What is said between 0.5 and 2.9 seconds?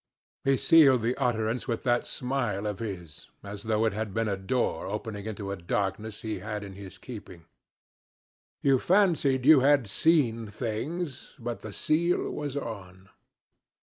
sealed the utterance with that smile of